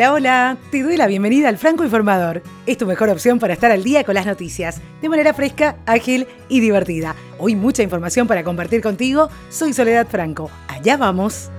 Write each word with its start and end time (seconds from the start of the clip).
Hola, 0.00 0.14
hola, 0.14 0.56
te 0.70 0.82
doy 0.82 0.96
la 0.96 1.06
bienvenida 1.06 1.50
al 1.50 1.58
Franco 1.58 1.84
Informador. 1.84 2.42
Es 2.64 2.78
tu 2.78 2.86
mejor 2.86 3.10
opción 3.10 3.38
para 3.38 3.52
estar 3.52 3.70
al 3.70 3.84
día 3.84 4.02
con 4.02 4.14
las 4.14 4.24
noticias, 4.24 4.80
de 5.02 5.10
manera 5.10 5.34
fresca, 5.34 5.76
ágil 5.84 6.26
y 6.48 6.60
divertida. 6.60 7.14
Hoy 7.38 7.54
mucha 7.54 7.82
información 7.82 8.26
para 8.26 8.42
compartir 8.42 8.80
contigo. 8.80 9.28
Soy 9.50 9.74
Soledad 9.74 10.06
Franco. 10.08 10.50
Allá 10.68 10.96
vamos. 10.96 11.50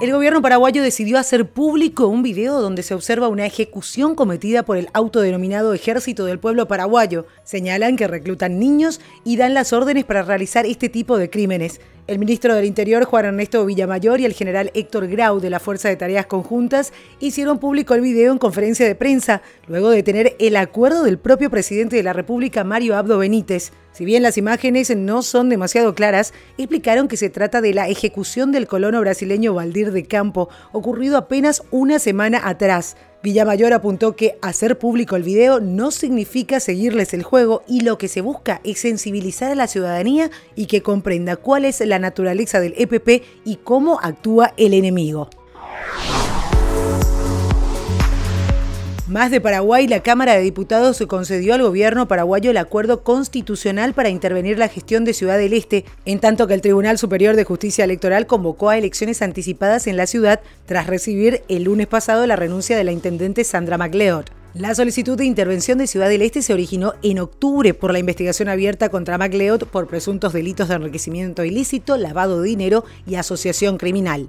El 0.00 0.12
gobierno 0.12 0.40
paraguayo 0.40 0.82
decidió 0.82 1.18
hacer 1.18 1.46
público 1.46 2.06
un 2.06 2.22
video 2.22 2.62
donde 2.62 2.82
se 2.82 2.94
observa 2.94 3.28
una 3.28 3.44
ejecución 3.44 4.14
cometida 4.14 4.62
por 4.62 4.78
el 4.78 4.88
autodenominado 4.94 5.74
Ejército 5.74 6.24
del 6.24 6.38
Pueblo 6.38 6.66
Paraguayo. 6.68 7.26
Señalan 7.44 7.96
que 7.96 8.08
reclutan 8.08 8.58
niños 8.58 8.98
y 9.24 9.36
dan 9.36 9.52
las 9.52 9.74
órdenes 9.74 10.06
para 10.06 10.22
realizar 10.22 10.64
este 10.64 10.88
tipo 10.88 11.18
de 11.18 11.28
crímenes. 11.28 11.80
El 12.06 12.20
ministro 12.20 12.54
del 12.54 12.66
Interior, 12.66 13.04
Juan 13.04 13.24
Ernesto 13.24 13.66
Villamayor, 13.66 14.20
y 14.20 14.26
el 14.26 14.32
general 14.32 14.70
Héctor 14.74 15.08
Grau 15.08 15.40
de 15.40 15.50
la 15.50 15.58
Fuerza 15.58 15.88
de 15.88 15.96
Tareas 15.96 16.26
Conjuntas 16.26 16.92
hicieron 17.18 17.58
público 17.58 17.94
el 17.94 18.00
video 18.00 18.30
en 18.30 18.38
conferencia 18.38 18.86
de 18.86 18.94
prensa, 18.94 19.42
luego 19.66 19.90
de 19.90 20.04
tener 20.04 20.36
el 20.38 20.54
acuerdo 20.54 21.02
del 21.02 21.18
propio 21.18 21.50
presidente 21.50 21.96
de 21.96 22.04
la 22.04 22.12
República, 22.12 22.62
Mario 22.62 22.94
Abdo 22.94 23.18
Benítez. 23.18 23.72
Si 23.90 24.04
bien 24.04 24.22
las 24.22 24.38
imágenes 24.38 24.94
no 24.94 25.22
son 25.22 25.48
demasiado 25.48 25.96
claras, 25.96 26.32
explicaron 26.58 27.08
que 27.08 27.16
se 27.16 27.28
trata 27.28 27.60
de 27.60 27.74
la 27.74 27.88
ejecución 27.88 28.52
del 28.52 28.68
colono 28.68 29.00
brasileño 29.00 29.54
Valdir 29.54 29.90
de 29.90 30.06
Campo, 30.06 30.48
ocurrido 30.70 31.16
apenas 31.16 31.64
una 31.72 31.98
semana 31.98 32.40
atrás. 32.44 32.96
Villamayor 33.26 33.72
apuntó 33.72 34.14
que 34.14 34.38
hacer 34.40 34.78
público 34.78 35.16
el 35.16 35.24
video 35.24 35.58
no 35.58 35.90
significa 35.90 36.60
seguirles 36.60 37.12
el 37.12 37.24
juego 37.24 37.64
y 37.66 37.80
lo 37.80 37.98
que 37.98 38.06
se 38.06 38.20
busca 38.20 38.60
es 38.62 38.78
sensibilizar 38.78 39.50
a 39.50 39.56
la 39.56 39.66
ciudadanía 39.66 40.30
y 40.54 40.66
que 40.66 40.80
comprenda 40.80 41.34
cuál 41.34 41.64
es 41.64 41.80
la 41.80 41.98
naturaleza 41.98 42.60
del 42.60 42.74
EPP 42.76 43.24
y 43.44 43.56
cómo 43.56 43.98
actúa 44.00 44.54
el 44.56 44.74
enemigo. 44.74 45.28
Más 49.16 49.30
de 49.30 49.40
Paraguay, 49.40 49.88
la 49.88 50.02
Cámara 50.02 50.34
de 50.34 50.42
Diputados 50.42 51.02
concedió 51.08 51.54
al 51.54 51.62
gobierno 51.62 52.06
paraguayo 52.06 52.50
el 52.50 52.58
acuerdo 52.58 53.02
constitucional 53.02 53.94
para 53.94 54.10
intervenir 54.10 54.58
la 54.58 54.68
gestión 54.68 55.06
de 55.06 55.14
Ciudad 55.14 55.38
del 55.38 55.54
Este, 55.54 55.86
en 56.04 56.20
tanto 56.20 56.46
que 56.46 56.52
el 56.52 56.60
Tribunal 56.60 56.98
Superior 56.98 57.34
de 57.34 57.44
Justicia 57.44 57.84
Electoral 57.84 58.26
convocó 58.26 58.68
a 58.68 58.76
elecciones 58.76 59.22
anticipadas 59.22 59.86
en 59.86 59.96
la 59.96 60.06
ciudad 60.06 60.40
tras 60.66 60.86
recibir 60.86 61.42
el 61.48 61.62
lunes 61.62 61.86
pasado 61.86 62.26
la 62.26 62.36
renuncia 62.36 62.76
de 62.76 62.84
la 62.84 62.92
intendente 62.92 63.42
Sandra 63.44 63.78
MacLeod. 63.78 64.26
La 64.52 64.74
solicitud 64.74 65.16
de 65.16 65.24
intervención 65.24 65.78
de 65.78 65.86
Ciudad 65.86 66.10
del 66.10 66.20
Este 66.20 66.42
se 66.42 66.52
originó 66.52 66.92
en 67.02 67.18
octubre 67.18 67.72
por 67.72 67.94
la 67.94 67.98
investigación 67.98 68.50
abierta 68.50 68.90
contra 68.90 69.16
MacLeod 69.16 69.64
por 69.64 69.86
presuntos 69.86 70.34
delitos 70.34 70.68
de 70.68 70.74
enriquecimiento 70.74 71.42
ilícito, 71.42 71.96
lavado 71.96 72.42
de 72.42 72.50
dinero 72.50 72.84
y 73.06 73.14
asociación 73.14 73.78
criminal. 73.78 74.28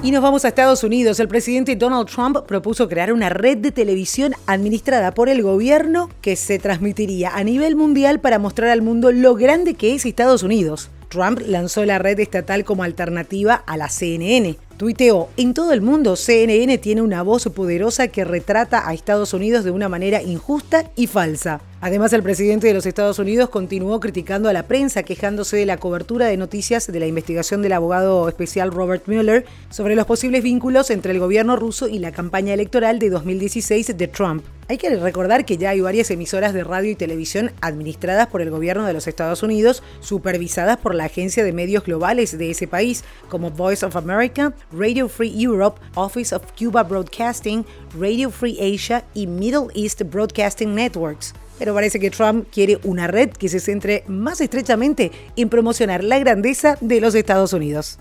Y 0.00 0.12
nos 0.12 0.22
vamos 0.22 0.44
a 0.44 0.48
Estados 0.48 0.84
Unidos. 0.84 1.18
El 1.18 1.26
presidente 1.26 1.74
Donald 1.74 2.08
Trump 2.08 2.38
propuso 2.46 2.88
crear 2.88 3.12
una 3.12 3.30
red 3.30 3.58
de 3.58 3.72
televisión 3.72 4.32
administrada 4.46 5.12
por 5.12 5.28
el 5.28 5.42
gobierno 5.42 6.08
que 6.22 6.36
se 6.36 6.60
transmitiría 6.60 7.30
a 7.34 7.42
nivel 7.42 7.74
mundial 7.74 8.20
para 8.20 8.38
mostrar 8.38 8.70
al 8.70 8.80
mundo 8.80 9.10
lo 9.10 9.34
grande 9.34 9.74
que 9.74 9.96
es 9.96 10.06
Estados 10.06 10.44
Unidos. 10.44 10.88
Trump 11.08 11.40
lanzó 11.44 11.84
la 11.84 11.98
red 11.98 12.20
estatal 12.20 12.64
como 12.64 12.84
alternativa 12.84 13.54
a 13.54 13.76
la 13.76 13.88
CNN. 13.88 14.56
Tuiteó, 14.76 15.30
en 15.36 15.52
todo 15.52 15.72
el 15.72 15.80
mundo 15.80 16.14
CNN 16.14 16.78
tiene 16.78 17.02
una 17.02 17.22
voz 17.22 17.46
poderosa 17.46 18.06
que 18.06 18.24
retrata 18.24 18.88
a 18.88 18.94
Estados 18.94 19.34
Unidos 19.34 19.64
de 19.64 19.72
una 19.72 19.88
manera 19.88 20.22
injusta 20.22 20.92
y 20.94 21.08
falsa. 21.08 21.60
Además, 21.80 22.12
el 22.12 22.24
presidente 22.24 22.66
de 22.66 22.74
los 22.74 22.86
Estados 22.86 23.20
Unidos 23.20 23.50
continuó 23.50 24.00
criticando 24.00 24.48
a 24.48 24.52
la 24.52 24.64
prensa, 24.64 25.04
quejándose 25.04 25.56
de 25.56 25.64
la 25.64 25.76
cobertura 25.76 26.26
de 26.26 26.36
noticias 26.36 26.90
de 26.90 26.98
la 26.98 27.06
investigación 27.06 27.62
del 27.62 27.72
abogado 27.72 28.28
especial 28.28 28.72
Robert 28.72 29.06
Mueller 29.06 29.44
sobre 29.70 29.94
los 29.94 30.04
posibles 30.04 30.42
vínculos 30.42 30.90
entre 30.90 31.12
el 31.12 31.20
gobierno 31.20 31.54
ruso 31.54 31.86
y 31.86 32.00
la 32.00 32.10
campaña 32.10 32.52
electoral 32.52 32.98
de 32.98 33.10
2016 33.10 33.96
de 33.96 34.08
Trump. 34.08 34.44
Hay 34.68 34.76
que 34.76 34.90
recordar 34.96 35.44
que 35.44 35.56
ya 35.56 35.70
hay 35.70 35.80
varias 35.80 36.10
emisoras 36.10 36.52
de 36.52 36.64
radio 36.64 36.90
y 36.90 36.96
televisión 36.96 37.52
administradas 37.60 38.26
por 38.26 38.42
el 38.42 38.50
gobierno 38.50 38.84
de 38.84 38.92
los 38.92 39.06
Estados 39.06 39.44
Unidos, 39.44 39.84
supervisadas 40.00 40.78
por 40.78 40.96
la 40.96 41.04
agencia 41.04 41.44
de 41.44 41.52
medios 41.52 41.84
globales 41.84 42.36
de 42.36 42.50
ese 42.50 42.66
país, 42.66 43.04
como 43.28 43.52
Voice 43.52 43.86
of 43.86 43.94
America, 43.94 44.52
Radio 44.72 45.08
Free 45.08 45.32
Europe, 45.40 45.80
Office 45.94 46.34
of 46.34 46.42
Cuba 46.58 46.82
Broadcasting, 46.82 47.64
Radio 47.98 48.30
Free 48.30 48.58
Asia 48.60 49.04
y 49.14 49.28
Middle 49.28 49.68
East 49.76 50.02
Broadcasting 50.02 50.74
Networks 50.74 51.34
pero 51.58 51.74
parece 51.74 52.00
que 52.00 52.10
Trump 52.10 52.46
quiere 52.52 52.78
una 52.84 53.06
red 53.06 53.30
que 53.30 53.48
se 53.48 53.60
centre 53.60 54.04
más 54.06 54.40
estrechamente 54.40 55.10
en 55.36 55.48
promocionar 55.48 56.04
la 56.04 56.18
grandeza 56.18 56.78
de 56.80 57.00
los 57.00 57.14
Estados 57.14 57.52
Unidos. 57.52 57.98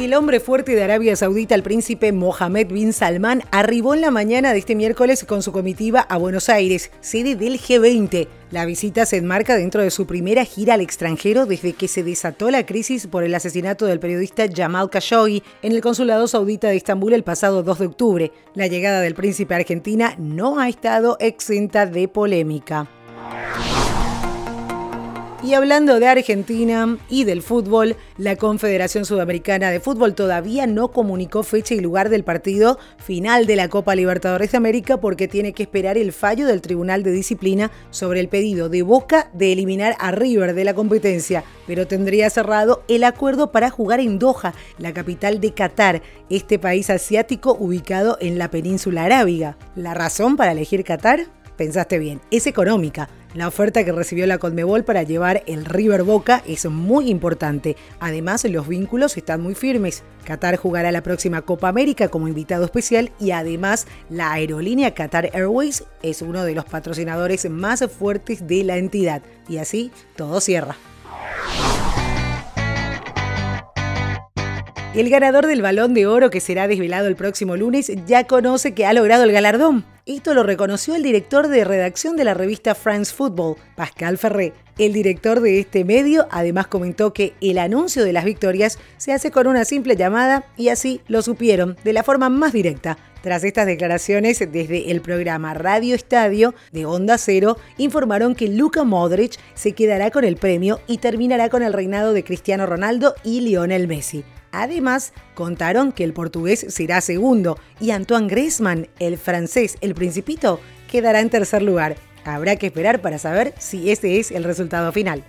El 0.00 0.14
hombre 0.14 0.40
fuerte 0.40 0.74
de 0.74 0.82
Arabia 0.82 1.14
Saudita, 1.14 1.54
el 1.54 1.62
príncipe 1.62 2.10
Mohammed 2.10 2.68
bin 2.68 2.94
Salman, 2.94 3.42
arribó 3.50 3.92
en 3.92 4.00
la 4.00 4.10
mañana 4.10 4.54
de 4.54 4.58
este 4.58 4.74
miércoles 4.74 5.24
con 5.24 5.42
su 5.42 5.52
comitiva 5.52 6.00
a 6.00 6.16
Buenos 6.16 6.48
Aires, 6.48 6.90
sede 7.02 7.36
del 7.36 7.60
G20. 7.60 8.26
La 8.50 8.64
visita 8.64 9.04
se 9.04 9.18
enmarca 9.18 9.56
dentro 9.56 9.82
de 9.82 9.90
su 9.90 10.06
primera 10.06 10.46
gira 10.46 10.72
al 10.72 10.80
extranjero 10.80 11.44
desde 11.44 11.74
que 11.74 11.86
se 11.86 12.02
desató 12.02 12.50
la 12.50 12.64
crisis 12.64 13.08
por 13.08 13.24
el 13.24 13.34
asesinato 13.34 13.84
del 13.84 14.00
periodista 14.00 14.46
Jamal 14.50 14.88
Khashoggi 14.88 15.42
en 15.60 15.72
el 15.72 15.82
consulado 15.82 16.26
saudita 16.28 16.68
de 16.68 16.76
Estambul 16.76 17.12
el 17.12 17.22
pasado 17.22 17.62
2 17.62 17.78
de 17.78 17.86
octubre. 17.86 18.32
La 18.54 18.68
llegada 18.68 19.02
del 19.02 19.14
príncipe 19.14 19.52
a 19.52 19.58
Argentina 19.58 20.14
no 20.16 20.60
ha 20.60 20.70
estado 20.70 21.18
exenta 21.20 21.84
de 21.84 22.08
polémica. 22.08 22.88
Y 25.42 25.54
hablando 25.54 25.98
de 25.98 26.06
Argentina 26.06 26.98
y 27.08 27.24
del 27.24 27.40
fútbol, 27.40 27.96
la 28.18 28.36
Confederación 28.36 29.06
Sudamericana 29.06 29.70
de 29.70 29.80
Fútbol 29.80 30.14
todavía 30.14 30.66
no 30.66 30.88
comunicó 30.88 31.42
fecha 31.42 31.74
y 31.74 31.80
lugar 31.80 32.10
del 32.10 32.24
partido 32.24 32.78
final 32.98 33.46
de 33.46 33.56
la 33.56 33.68
Copa 33.68 33.94
Libertadores 33.94 34.52
de 34.52 34.58
América 34.58 34.98
porque 35.00 35.28
tiene 35.28 35.54
que 35.54 35.62
esperar 35.62 35.96
el 35.96 36.12
fallo 36.12 36.46
del 36.46 36.60
Tribunal 36.60 37.02
de 37.02 37.12
Disciplina 37.12 37.70
sobre 37.88 38.20
el 38.20 38.28
pedido 38.28 38.68
de 38.68 38.82
Boca 38.82 39.30
de 39.32 39.52
eliminar 39.52 39.96
a 39.98 40.10
River 40.10 40.54
de 40.54 40.64
la 40.64 40.74
competencia, 40.74 41.42
pero 41.66 41.86
tendría 41.86 42.28
cerrado 42.28 42.82
el 42.86 43.02
acuerdo 43.02 43.50
para 43.50 43.70
jugar 43.70 44.00
en 44.00 44.18
Doha, 44.18 44.52
la 44.76 44.92
capital 44.92 45.40
de 45.40 45.54
Qatar, 45.54 46.02
este 46.28 46.58
país 46.58 46.90
asiático 46.90 47.56
ubicado 47.58 48.18
en 48.20 48.38
la 48.38 48.50
península 48.50 49.04
arábiga. 49.04 49.56
¿La 49.74 49.94
razón 49.94 50.36
para 50.36 50.52
elegir 50.52 50.84
Qatar? 50.84 51.28
Pensaste 51.56 51.98
bien, 51.98 52.20
es 52.30 52.46
económica 52.46 53.08
la 53.34 53.46
oferta 53.46 53.84
que 53.84 53.92
recibió 53.92 54.26
la 54.26 54.38
Conmebol 54.38 54.84
para 54.84 55.02
llevar 55.02 55.42
el 55.46 55.64
River 55.64 56.02
Boca 56.02 56.42
es 56.46 56.66
muy 56.66 57.10
importante. 57.10 57.76
Además, 58.00 58.44
los 58.44 58.66
vínculos 58.66 59.16
están 59.16 59.40
muy 59.40 59.54
firmes. 59.54 60.02
Qatar 60.24 60.56
jugará 60.56 60.90
la 60.90 61.02
próxima 61.02 61.42
Copa 61.42 61.68
América 61.68 62.08
como 62.08 62.28
invitado 62.28 62.64
especial 62.64 63.12
y 63.20 63.30
además 63.30 63.86
la 64.08 64.32
aerolínea 64.32 64.94
Qatar 64.94 65.30
Airways 65.32 65.84
es 66.02 66.22
uno 66.22 66.44
de 66.44 66.54
los 66.54 66.64
patrocinadores 66.64 67.48
más 67.48 67.84
fuertes 67.86 68.46
de 68.46 68.64
la 68.64 68.76
entidad. 68.78 69.22
Y 69.48 69.58
así 69.58 69.92
todo 70.16 70.40
cierra. 70.40 70.76
El 74.92 75.08
ganador 75.08 75.46
del 75.46 75.62
balón 75.62 75.94
de 75.94 76.08
oro 76.08 76.30
que 76.30 76.40
será 76.40 76.66
desvelado 76.66 77.06
el 77.06 77.14
próximo 77.14 77.56
lunes 77.56 77.92
ya 78.08 78.24
conoce 78.24 78.74
que 78.74 78.86
ha 78.86 78.92
logrado 78.92 79.22
el 79.22 79.30
galardón. 79.30 79.84
Esto 80.04 80.34
lo 80.34 80.42
reconoció 80.42 80.96
el 80.96 81.04
director 81.04 81.46
de 81.46 81.62
redacción 81.62 82.16
de 82.16 82.24
la 82.24 82.34
revista 82.34 82.74
France 82.74 83.14
Football, 83.14 83.54
Pascal 83.76 84.18
Ferré. 84.18 84.52
El 84.78 84.92
director 84.92 85.40
de 85.40 85.60
este 85.60 85.84
medio 85.84 86.26
además 86.32 86.66
comentó 86.66 87.12
que 87.12 87.34
el 87.40 87.58
anuncio 87.58 88.02
de 88.02 88.12
las 88.12 88.24
victorias 88.24 88.80
se 88.96 89.12
hace 89.12 89.30
con 89.30 89.46
una 89.46 89.64
simple 89.64 89.94
llamada 89.94 90.44
y 90.56 90.70
así 90.70 91.02
lo 91.06 91.22
supieron 91.22 91.76
de 91.84 91.92
la 91.92 92.02
forma 92.02 92.28
más 92.28 92.52
directa. 92.52 92.98
Tras 93.22 93.44
estas 93.44 93.66
declaraciones, 93.66 94.40
desde 94.40 94.90
el 94.90 95.02
programa 95.02 95.54
Radio 95.54 95.94
Estadio 95.94 96.52
de 96.72 96.86
Onda 96.86 97.16
Cero, 97.16 97.58
informaron 97.78 98.34
que 98.34 98.48
Luka 98.48 98.82
Modric 98.82 99.38
se 99.54 99.70
quedará 99.70 100.10
con 100.10 100.24
el 100.24 100.34
premio 100.34 100.80
y 100.88 100.98
terminará 100.98 101.48
con 101.48 101.62
el 101.62 101.72
reinado 101.72 102.12
de 102.12 102.24
Cristiano 102.24 102.66
Ronaldo 102.66 103.14
y 103.22 103.42
Lionel 103.42 103.86
Messi. 103.86 104.24
Además, 104.52 105.12
contaron 105.34 105.92
que 105.92 106.04
el 106.04 106.12
portugués 106.12 106.66
será 106.68 107.00
segundo 107.00 107.58
y 107.80 107.90
Antoine 107.90 108.28
Griezmann, 108.28 108.88
el 108.98 109.18
francés, 109.18 109.76
el 109.80 109.94
principito, 109.94 110.60
quedará 110.90 111.20
en 111.20 111.30
tercer 111.30 111.62
lugar. 111.62 111.96
Habrá 112.24 112.56
que 112.56 112.66
esperar 112.66 113.00
para 113.00 113.18
saber 113.18 113.54
si 113.58 113.90
ese 113.90 114.18
es 114.18 114.30
el 114.30 114.44
resultado 114.44 114.92
final. 114.92 115.24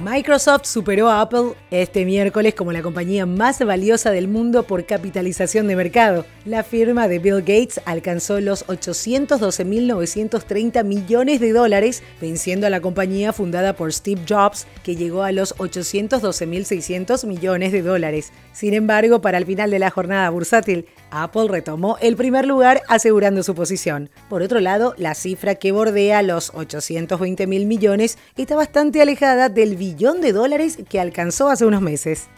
Microsoft 0.00 0.64
superó 0.64 1.10
a 1.10 1.20
Apple 1.20 1.52
este 1.70 2.06
miércoles 2.06 2.54
como 2.54 2.72
la 2.72 2.80
compañía 2.80 3.26
más 3.26 3.62
valiosa 3.62 4.10
del 4.10 4.28
mundo 4.28 4.62
por 4.62 4.86
capitalización 4.86 5.68
de 5.68 5.76
mercado. 5.76 6.24
La 6.46 6.62
firma 6.62 7.06
de 7.06 7.18
Bill 7.18 7.40
Gates 7.40 7.82
alcanzó 7.84 8.40
los 8.40 8.66
812.930 8.66 10.84
millones 10.84 11.38
de 11.40 11.52
dólares, 11.52 12.02
venciendo 12.18 12.66
a 12.66 12.70
la 12.70 12.80
compañía 12.80 13.34
fundada 13.34 13.76
por 13.76 13.92
Steve 13.92 14.22
Jobs, 14.26 14.66
que 14.82 14.96
llegó 14.96 15.22
a 15.22 15.32
los 15.32 15.54
812.600 15.56 17.26
millones 17.26 17.72
de 17.72 17.82
dólares. 17.82 18.32
Sin 18.54 18.72
embargo, 18.72 19.20
para 19.20 19.36
el 19.36 19.44
final 19.44 19.70
de 19.70 19.80
la 19.80 19.90
jornada 19.90 20.30
bursátil, 20.30 20.86
Apple 21.10 21.48
retomó 21.48 21.98
el 22.00 22.16
primer 22.16 22.46
lugar 22.46 22.80
asegurando 22.88 23.42
su 23.42 23.54
posición. 23.54 24.08
Por 24.30 24.40
otro 24.40 24.60
lado, 24.60 24.94
la 24.96 25.14
cifra 25.14 25.56
que 25.56 25.72
bordea 25.72 26.22
los 26.22 26.52
820 26.54 27.46
mil 27.46 27.66
millones 27.66 28.16
está 28.36 28.56
bastante 28.56 29.02
alejada 29.02 29.50
del 29.50 29.76
billón 29.90 30.20
de 30.20 30.32
dólares 30.32 30.78
que 30.88 31.00
alcanzó 31.00 31.48
hace 31.48 31.66
unos 31.66 31.82
meses. 31.82 32.28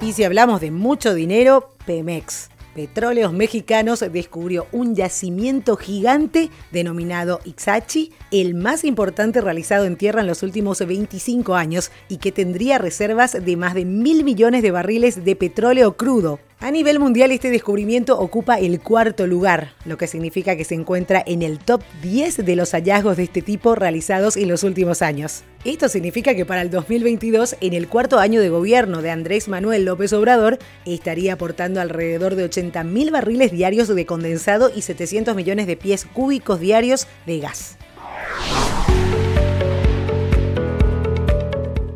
Y 0.00 0.12
si 0.12 0.24
hablamos 0.24 0.60
de 0.60 0.70
mucho 0.70 1.14
dinero, 1.14 1.70
Pemex. 1.86 2.50
Petróleos 2.74 3.32
Mexicanos 3.32 4.04
descubrió 4.10 4.66
un 4.72 4.96
yacimiento 4.96 5.76
gigante 5.76 6.50
denominado 6.72 7.38
Ixachi, 7.44 8.12
el 8.32 8.54
más 8.54 8.82
importante 8.82 9.40
realizado 9.40 9.84
en 9.84 9.96
tierra 9.96 10.22
en 10.22 10.26
los 10.26 10.42
últimos 10.42 10.84
25 10.84 11.54
años 11.54 11.92
y 12.08 12.16
que 12.16 12.32
tendría 12.32 12.78
reservas 12.78 13.32
de 13.32 13.56
más 13.56 13.74
de 13.74 13.84
mil 13.84 14.24
millones 14.24 14.62
de 14.62 14.72
barriles 14.72 15.24
de 15.24 15.36
petróleo 15.36 15.96
crudo. 15.96 16.40
A 16.60 16.70
nivel 16.70 16.98
mundial 16.98 17.30
este 17.30 17.50
descubrimiento 17.50 18.18
ocupa 18.18 18.58
el 18.58 18.80
cuarto 18.80 19.26
lugar, 19.26 19.72
lo 19.84 19.98
que 19.98 20.06
significa 20.06 20.56
que 20.56 20.64
se 20.64 20.74
encuentra 20.74 21.22
en 21.26 21.42
el 21.42 21.58
top 21.58 21.82
10 22.00 22.44
de 22.44 22.56
los 22.56 22.70
hallazgos 22.70 23.16
de 23.16 23.24
este 23.24 23.42
tipo 23.42 23.74
realizados 23.74 24.36
en 24.36 24.48
los 24.48 24.62
últimos 24.62 25.02
años. 25.02 25.42
Esto 25.64 25.88
significa 25.88 26.34
que 26.34 26.46
para 26.46 26.62
el 26.62 26.70
2022, 26.70 27.56
en 27.60 27.74
el 27.74 27.88
cuarto 27.88 28.18
año 28.18 28.40
de 28.40 28.48
gobierno 28.48 29.02
de 29.02 29.10
Andrés 29.10 29.48
Manuel 29.48 29.84
López 29.84 30.12
Obrador, 30.12 30.58
estaría 30.86 31.34
aportando 31.34 31.80
alrededor 31.80 32.34
de 32.34 32.48
80.000 32.48 33.10
barriles 33.10 33.50
diarios 33.50 33.88
de 33.88 34.06
condensado 34.06 34.70
y 34.74 34.82
700 34.82 35.34
millones 35.34 35.66
de 35.66 35.76
pies 35.76 36.06
cúbicos 36.06 36.60
diarios 36.60 37.08
de 37.26 37.40
gas. 37.40 37.76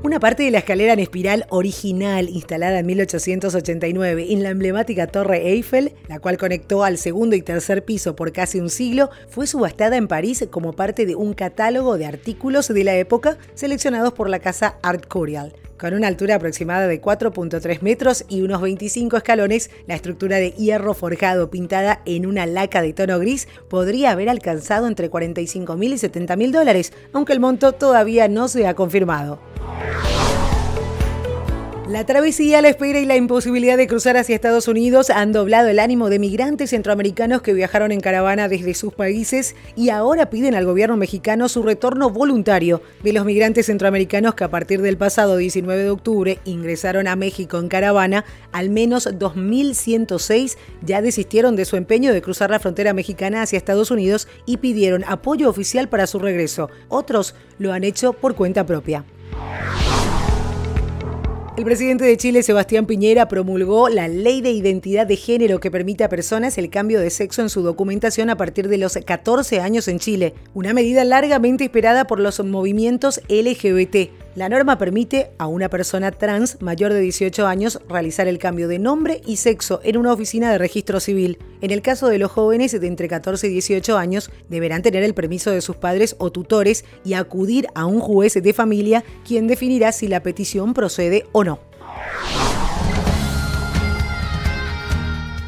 Una 0.08 0.20
parte 0.20 0.42
de 0.42 0.50
la 0.50 0.60
escalera 0.60 0.94
en 0.94 1.00
espiral 1.00 1.44
original 1.50 2.30
instalada 2.30 2.78
en 2.78 2.86
1889 2.86 4.32
en 4.32 4.42
la 4.42 4.48
emblemática 4.48 5.06
Torre 5.06 5.50
Eiffel, 5.50 5.92
la 6.08 6.18
cual 6.18 6.38
conectó 6.38 6.82
al 6.82 6.96
segundo 6.96 7.36
y 7.36 7.42
tercer 7.42 7.84
piso 7.84 8.16
por 8.16 8.32
casi 8.32 8.58
un 8.58 8.70
siglo, 8.70 9.10
fue 9.28 9.46
subastada 9.46 9.98
en 9.98 10.08
París 10.08 10.48
como 10.50 10.72
parte 10.72 11.04
de 11.04 11.14
un 11.14 11.34
catálogo 11.34 11.98
de 11.98 12.06
artículos 12.06 12.68
de 12.68 12.84
la 12.84 12.96
época 12.96 13.36
seleccionados 13.52 14.14
por 14.14 14.30
la 14.30 14.38
casa 14.38 14.78
Art 14.82 15.06
Curial. 15.08 15.52
Con 15.78 15.92
una 15.92 16.08
altura 16.08 16.36
aproximada 16.36 16.88
de 16.88 17.02
4.3 17.02 17.82
metros 17.82 18.24
y 18.30 18.40
unos 18.40 18.62
25 18.62 19.18
escalones, 19.18 19.70
la 19.86 19.94
estructura 19.94 20.38
de 20.38 20.52
hierro 20.52 20.94
forjado 20.94 21.50
pintada 21.50 22.00
en 22.06 22.24
una 22.24 22.46
laca 22.46 22.80
de 22.80 22.94
tono 22.94 23.18
gris 23.18 23.46
podría 23.68 24.12
haber 24.12 24.30
alcanzado 24.30 24.86
entre 24.86 25.10
45 25.10 25.76
mil 25.76 25.92
y 25.92 25.98
70 25.98 26.34
mil 26.36 26.50
dólares, 26.50 26.94
aunque 27.12 27.34
el 27.34 27.40
monto 27.40 27.72
todavía 27.72 28.26
no 28.26 28.48
se 28.48 28.66
ha 28.66 28.72
confirmado. 28.72 29.38
La 31.88 32.04
travesía, 32.04 32.60
la 32.60 32.68
espera 32.68 33.00
y 33.00 33.06
la 33.06 33.16
imposibilidad 33.16 33.78
de 33.78 33.86
cruzar 33.86 34.18
hacia 34.18 34.34
Estados 34.34 34.68
Unidos 34.68 35.08
han 35.08 35.32
doblado 35.32 35.68
el 35.68 35.78
ánimo 35.78 36.10
de 36.10 36.18
migrantes 36.18 36.68
centroamericanos 36.68 37.40
que 37.40 37.54
viajaron 37.54 37.92
en 37.92 38.00
caravana 38.00 38.46
desde 38.46 38.74
sus 38.74 38.92
países 38.92 39.56
y 39.74 39.88
ahora 39.88 40.28
piden 40.28 40.54
al 40.54 40.66
gobierno 40.66 40.98
mexicano 40.98 41.48
su 41.48 41.62
retorno 41.62 42.10
voluntario 42.10 42.82
de 43.02 43.14
los 43.14 43.24
migrantes 43.24 43.64
centroamericanos 43.66 44.34
que 44.34 44.44
a 44.44 44.50
partir 44.50 44.82
del 44.82 44.98
pasado 44.98 45.38
19 45.38 45.84
de 45.84 45.88
octubre 45.88 46.38
ingresaron 46.44 47.08
a 47.08 47.16
México 47.16 47.58
en 47.58 47.68
caravana. 47.68 48.26
Al 48.52 48.68
menos 48.68 49.06
2.106 49.06 50.58
ya 50.82 51.00
desistieron 51.00 51.56
de 51.56 51.64
su 51.64 51.76
empeño 51.76 52.12
de 52.12 52.20
cruzar 52.20 52.50
la 52.50 52.60
frontera 52.60 52.92
mexicana 52.92 53.40
hacia 53.40 53.56
Estados 53.56 53.90
Unidos 53.90 54.28
y 54.44 54.58
pidieron 54.58 55.04
apoyo 55.08 55.48
oficial 55.48 55.88
para 55.88 56.06
su 56.06 56.18
regreso. 56.18 56.68
Otros 56.88 57.34
lo 57.58 57.72
han 57.72 57.82
hecho 57.82 58.12
por 58.12 58.34
cuenta 58.34 58.66
propia. 58.66 59.06
El 61.58 61.64
presidente 61.64 62.04
de 62.04 62.16
Chile, 62.16 62.44
Sebastián 62.44 62.86
Piñera, 62.86 63.26
promulgó 63.26 63.88
la 63.88 64.06
ley 64.06 64.42
de 64.42 64.52
identidad 64.52 65.08
de 65.08 65.16
género 65.16 65.58
que 65.58 65.72
permite 65.72 66.04
a 66.04 66.08
personas 66.08 66.56
el 66.56 66.70
cambio 66.70 67.00
de 67.00 67.10
sexo 67.10 67.42
en 67.42 67.48
su 67.48 67.62
documentación 67.62 68.30
a 68.30 68.36
partir 68.36 68.68
de 68.68 68.78
los 68.78 68.96
14 68.96 69.58
años 69.58 69.88
en 69.88 69.98
Chile, 69.98 70.34
una 70.54 70.72
medida 70.72 71.02
largamente 71.02 71.64
esperada 71.64 72.06
por 72.06 72.20
los 72.20 72.38
movimientos 72.44 73.20
LGBT. 73.28 74.08
La 74.34 74.48
norma 74.48 74.78
permite 74.78 75.30
a 75.38 75.46
una 75.46 75.68
persona 75.68 76.12
trans 76.12 76.60
mayor 76.60 76.92
de 76.92 77.00
18 77.00 77.46
años 77.46 77.80
realizar 77.88 78.28
el 78.28 78.38
cambio 78.38 78.68
de 78.68 78.78
nombre 78.78 79.20
y 79.26 79.36
sexo 79.36 79.80
en 79.82 79.96
una 79.96 80.12
oficina 80.12 80.52
de 80.52 80.58
registro 80.58 81.00
civil. 81.00 81.38
En 81.60 81.70
el 81.70 81.82
caso 81.82 82.08
de 82.08 82.18
los 82.18 82.30
jóvenes 82.30 82.78
de 82.78 82.86
entre 82.86 83.08
14 83.08 83.48
y 83.48 83.50
18 83.50 83.96
años, 83.96 84.30
deberán 84.48 84.82
tener 84.82 85.02
el 85.02 85.14
permiso 85.14 85.50
de 85.50 85.60
sus 85.60 85.76
padres 85.76 86.14
o 86.18 86.30
tutores 86.30 86.84
y 87.04 87.14
acudir 87.14 87.66
a 87.74 87.86
un 87.86 88.00
juez 88.00 88.34
de 88.34 88.52
familia 88.52 89.02
quien 89.26 89.48
definirá 89.48 89.92
si 89.92 90.06
la 90.06 90.22
petición 90.22 90.74
procede 90.74 91.26
o 91.32 91.42
no. 91.42 91.58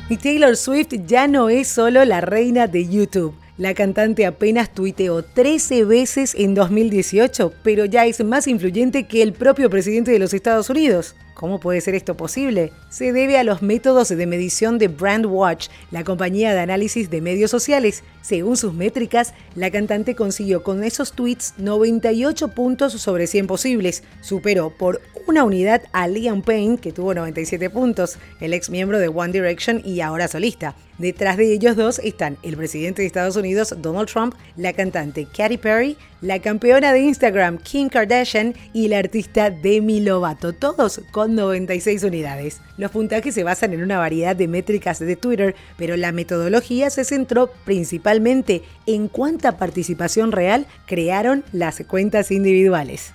Y 0.08 0.16
Taylor 0.16 0.56
Swift 0.56 0.94
ya 1.06 1.28
no 1.28 1.48
es 1.48 1.68
solo 1.68 2.04
la 2.04 2.20
reina 2.20 2.66
de 2.66 2.88
YouTube. 2.88 3.32
La 3.60 3.74
cantante 3.74 4.24
apenas 4.24 4.72
tuiteó 4.72 5.22
13 5.22 5.84
veces 5.84 6.34
en 6.34 6.54
2018, 6.54 7.52
pero 7.62 7.84
ya 7.84 8.06
es 8.06 8.24
más 8.24 8.46
influyente 8.46 9.06
que 9.06 9.20
el 9.20 9.34
propio 9.34 9.68
presidente 9.68 10.10
de 10.10 10.18
los 10.18 10.32
Estados 10.32 10.70
Unidos. 10.70 11.14
¿Cómo 11.40 11.58
puede 11.58 11.80
ser 11.80 11.94
esto 11.94 12.18
posible? 12.18 12.70
Se 12.90 13.14
debe 13.14 13.38
a 13.38 13.44
los 13.44 13.62
métodos 13.62 14.10
de 14.10 14.26
medición 14.26 14.76
de 14.76 14.88
Brandwatch, 14.88 15.68
la 15.90 16.04
compañía 16.04 16.52
de 16.52 16.60
análisis 16.60 17.08
de 17.08 17.22
medios 17.22 17.50
sociales. 17.50 18.04
Según 18.20 18.58
sus 18.58 18.74
métricas, 18.74 19.32
la 19.54 19.70
cantante 19.70 20.14
consiguió 20.14 20.62
con 20.62 20.84
esos 20.84 21.12
tweets 21.12 21.54
98 21.56 22.48
puntos 22.48 22.92
sobre 22.92 23.26
100 23.26 23.46
posibles. 23.46 24.02
Superó 24.20 24.68
por 24.68 25.00
una 25.26 25.44
unidad 25.44 25.80
a 25.92 26.08
Liam 26.08 26.42
Payne, 26.42 26.76
que 26.76 26.92
tuvo 26.92 27.14
97 27.14 27.70
puntos, 27.70 28.18
el 28.40 28.52
ex 28.52 28.68
miembro 28.68 28.98
de 28.98 29.08
One 29.08 29.32
Direction 29.32 29.80
y 29.82 30.02
ahora 30.02 30.28
solista. 30.28 30.76
Detrás 31.00 31.38
de 31.38 31.50
ellos 31.50 31.76
dos 31.76 31.98
están 32.00 32.36
el 32.42 32.58
presidente 32.58 33.00
de 33.00 33.06
Estados 33.06 33.36
Unidos, 33.36 33.74
Donald 33.78 34.06
Trump, 34.06 34.34
la 34.58 34.74
cantante 34.74 35.26
Katy 35.34 35.56
Perry, 35.56 35.96
la 36.20 36.40
campeona 36.40 36.92
de 36.92 37.00
Instagram, 37.00 37.56
Kim 37.56 37.88
Kardashian, 37.88 38.54
y 38.74 38.88
la 38.88 38.98
artista 38.98 39.48
Demi 39.48 40.00
Lovato, 40.00 40.52
todos 40.52 41.00
con 41.30 41.36
96 41.36 42.02
unidades. 42.04 42.60
Los 42.76 42.90
puntajes 42.90 43.34
se 43.34 43.44
basan 43.44 43.72
en 43.72 43.82
una 43.82 43.98
variedad 43.98 44.34
de 44.34 44.48
métricas 44.48 44.98
de 44.98 45.16
Twitter, 45.16 45.54
pero 45.76 45.96
la 45.96 46.12
metodología 46.12 46.90
se 46.90 47.04
centró 47.04 47.50
principalmente 47.64 48.62
en 48.86 49.08
cuánta 49.08 49.56
participación 49.56 50.32
real 50.32 50.66
crearon 50.86 51.44
las 51.52 51.82
cuentas 51.86 52.30
individuales. 52.30 53.12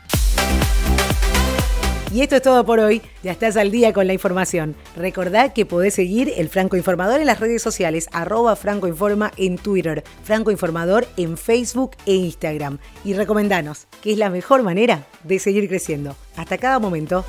Y 2.13 2.21
esto 2.21 2.38
es 2.38 2.41
todo 2.41 2.65
por 2.65 2.79
hoy. 2.79 3.01
Ya 3.23 3.33
estás 3.33 3.57
al 3.57 3.71
día 3.71 3.91
con 3.91 4.07
la 4.07 4.13
información. 4.13 4.75
Recordá 4.95 5.50
que 5.50 5.65
podés 5.65 5.95
seguir 5.95 6.31
el 6.38 6.47
Franco 6.47 6.77
Informador 6.77 7.19
en 7.19 7.25
las 7.25 7.41
redes 7.41 7.62
sociales, 7.62 8.07
arroba 8.13 8.56
Franco 8.56 8.88
Informa 8.88 9.33
en 9.35 9.57
Twitter, 9.57 10.03
Franco 10.23 10.51
Informador 10.51 11.05
en 11.17 11.38
Facebook 11.38 11.91
e 12.05 12.13
Instagram. 12.13 12.77
Y 13.03 13.13
recomendanos, 13.15 13.88
que 14.01 14.13
es 14.13 14.17
la 14.17 14.29
mejor 14.29 14.63
manera 14.63 15.05
de 15.24 15.39
seguir 15.39 15.67
creciendo. 15.67 16.15
Hasta 16.38 16.57
cada 16.57 16.79
momento. 16.79 17.25